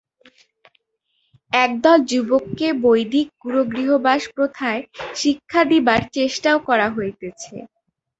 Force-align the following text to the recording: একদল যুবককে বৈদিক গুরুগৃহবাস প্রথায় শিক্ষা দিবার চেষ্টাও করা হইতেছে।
একদল 1.51 1.99
যুবককে 2.09 2.67
বৈদিক 2.83 3.27
গুরুগৃহবাস 3.43 4.21
প্রথায় 4.35 4.81
শিক্ষা 5.15 5.61
দিবার 5.71 6.01
চেষ্টাও 6.15 6.57
করা 6.67 6.87
হইতেছে। 6.89 7.55